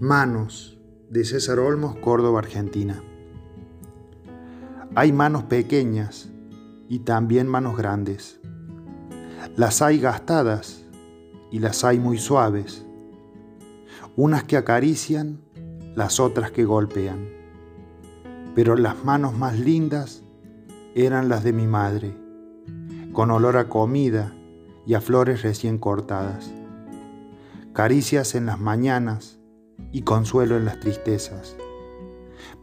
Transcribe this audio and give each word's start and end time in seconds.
Manos 0.00 0.78
de 1.08 1.24
César 1.24 1.58
Olmos, 1.58 1.96
Córdoba, 1.96 2.40
Argentina. 2.40 3.02
Hay 4.94 5.10
manos 5.10 5.44
pequeñas 5.44 6.28
y 6.86 6.98
también 6.98 7.46
manos 7.46 7.78
grandes. 7.78 8.38
Las 9.56 9.80
hay 9.80 9.98
gastadas 9.98 10.84
y 11.50 11.60
las 11.60 11.82
hay 11.82 11.98
muy 11.98 12.18
suaves. 12.18 12.84
Unas 14.16 14.44
que 14.44 14.58
acarician, 14.58 15.40
las 15.94 16.20
otras 16.20 16.50
que 16.50 16.66
golpean. 16.66 17.30
Pero 18.54 18.76
las 18.76 19.02
manos 19.02 19.32
más 19.32 19.58
lindas 19.58 20.22
eran 20.94 21.30
las 21.30 21.42
de 21.42 21.54
mi 21.54 21.66
madre, 21.66 22.14
con 23.14 23.30
olor 23.30 23.56
a 23.56 23.70
comida 23.70 24.34
y 24.86 24.92
a 24.92 25.00
flores 25.00 25.40
recién 25.40 25.78
cortadas. 25.78 26.50
Caricias 27.72 28.34
en 28.34 28.44
las 28.44 28.60
mañanas 28.60 29.36
y 29.92 30.02
consuelo 30.02 30.56
en 30.56 30.64
las 30.64 30.80
tristezas. 30.80 31.56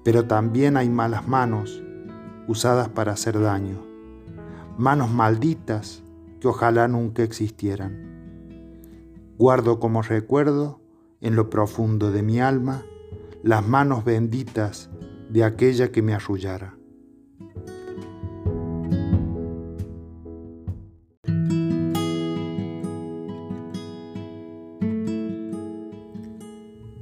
Pero 0.03 0.25
también 0.25 0.77
hay 0.77 0.89
malas 0.89 1.27
manos 1.27 1.83
usadas 2.47 2.89
para 2.89 3.13
hacer 3.13 3.39
daño, 3.39 3.81
manos 4.77 5.11
malditas 5.11 6.03
que 6.39 6.47
ojalá 6.47 6.87
nunca 6.87 7.23
existieran. 7.23 8.13
Guardo 9.37 9.79
como 9.79 10.01
recuerdo 10.01 10.79
en 11.21 11.35
lo 11.35 11.49
profundo 11.49 12.11
de 12.11 12.21
mi 12.21 12.39
alma 12.39 12.83
las 13.43 13.67
manos 13.67 14.03
benditas 14.05 14.89
de 15.29 15.43
aquella 15.43 15.91
que 15.91 16.01
me 16.01 16.13
arrullara. 16.13 16.75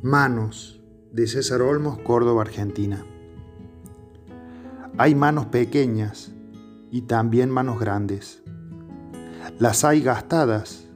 Manos 0.03 0.81
de 1.11 1.27
César 1.27 1.61
Olmos, 1.61 1.99
Córdoba, 1.99 2.41
Argentina. 2.41 3.05
Hay 4.97 5.13
manos 5.13 5.45
pequeñas 5.45 6.31
y 6.89 7.03
también 7.03 7.51
manos 7.51 7.79
grandes. 7.79 8.41
Las 9.59 9.83
hay 9.83 10.01
gastadas 10.01 10.87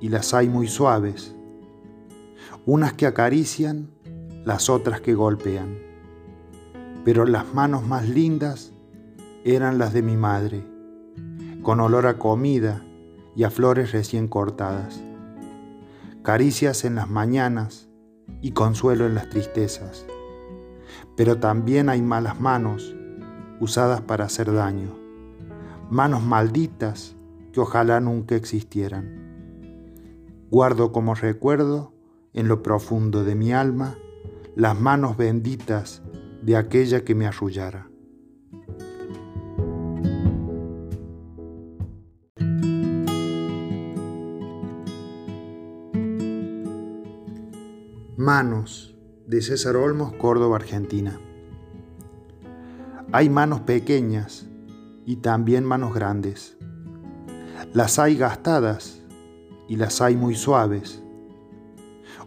y 0.00 0.08
las 0.08 0.32
hay 0.32 0.48
muy 0.48 0.66
suaves. 0.66 1.36
Unas 2.64 2.94
que 2.94 3.04
acarician, 3.04 3.90
las 4.46 4.70
otras 4.70 5.02
que 5.02 5.12
golpean. 5.12 5.76
Pero 7.04 7.26
las 7.26 7.52
manos 7.52 7.86
más 7.86 8.08
lindas 8.08 8.72
eran 9.44 9.76
las 9.76 9.92
de 9.92 10.00
mi 10.00 10.16
madre, 10.16 10.66
con 11.60 11.80
olor 11.80 12.06
a 12.06 12.16
comida 12.16 12.82
y 13.36 13.44
a 13.44 13.50
flores 13.50 13.92
recién 13.92 14.26
cortadas. 14.26 15.02
Caricias 16.22 16.86
en 16.86 16.94
las 16.94 17.10
mañanas 17.10 17.87
y 18.40 18.52
consuelo 18.52 19.06
en 19.06 19.14
las 19.14 19.28
tristezas. 19.28 20.06
Pero 21.16 21.38
también 21.38 21.88
hay 21.88 22.02
malas 22.02 22.40
manos 22.40 22.94
usadas 23.60 24.00
para 24.00 24.24
hacer 24.24 24.52
daño, 24.52 24.96
manos 25.90 26.22
malditas 26.22 27.16
que 27.52 27.60
ojalá 27.60 28.00
nunca 28.00 28.36
existieran. 28.36 29.18
Guardo 30.50 30.92
como 30.92 31.14
recuerdo 31.14 31.92
en 32.32 32.48
lo 32.48 32.62
profundo 32.62 33.24
de 33.24 33.34
mi 33.34 33.52
alma 33.52 33.96
las 34.54 34.78
manos 34.78 35.16
benditas 35.16 36.02
de 36.42 36.56
aquella 36.56 37.04
que 37.04 37.14
me 37.14 37.26
arrullara. 37.26 37.88
Manos 48.18 48.96
de 49.28 49.40
César 49.40 49.76
Olmos, 49.76 50.12
Córdoba, 50.14 50.56
Argentina. 50.56 51.20
Hay 53.12 53.30
manos 53.30 53.60
pequeñas 53.60 54.44
y 55.06 55.18
también 55.18 55.64
manos 55.64 55.94
grandes. 55.94 56.58
Las 57.72 58.00
hay 58.00 58.16
gastadas 58.16 59.04
y 59.68 59.76
las 59.76 60.00
hay 60.00 60.16
muy 60.16 60.34
suaves. 60.34 61.00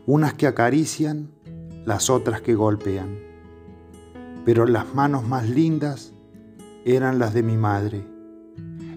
Unas 0.05 0.33
que 0.33 0.47
acarician, 0.47 1.29
las 1.83 2.09
otras 2.09 2.39
que 2.39 2.55
golpean. 2.55 3.19
Pero 4.45 4.65
las 4.67 4.95
manos 4.95 5.27
más 5.27 5.49
lindas 5.49 6.13
eran 6.85 7.19
las 7.19 7.33
de 7.33 7.43
mi 7.43 7.57
madre, 7.57 8.07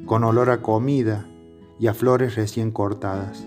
con 0.06 0.22
olor 0.22 0.48
a 0.48 0.62
comida 0.62 1.26
y 1.80 1.88
a 1.88 1.92
flores 1.92 2.36
recién 2.36 2.70
cortadas. 2.70 3.44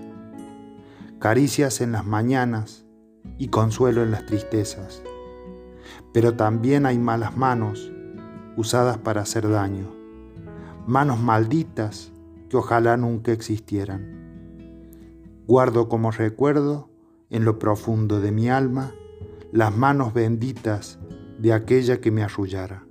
Caricias 1.18 1.80
en 1.80 1.94
las 1.94 2.06
mañanas 2.06 2.84
y 3.38 3.48
consuelo 3.48 4.04
en 4.04 4.12
las 4.12 4.26
tristezas. 4.26 5.02
Pero 6.14 6.36
también 6.36 6.86
hay 6.86 6.98
malas 6.98 7.38
manos 7.38 7.92
usadas 8.56 8.98
para 8.98 9.22
hacer 9.22 9.50
daño, 9.50 9.94
manos 10.88 11.20
malditas 11.20 12.12
que 12.50 12.58
ojalá 12.58 12.98
nunca 12.98 13.32
existieran. 13.32 14.18
Guardo 15.48 15.88
como 15.88 16.12
recuerdo 16.12 16.90
en 17.30 17.46
lo 17.46 17.60
profundo 17.60 18.20
de 18.20 18.32
mi 18.32 18.50
alma 18.50 18.94
las 19.52 19.76
manos 19.76 20.14
benditas 20.14 21.00
de 21.40 21.54
aquella 21.54 22.02
que 22.02 22.12
me 22.12 22.24
arrullara. 22.24 22.84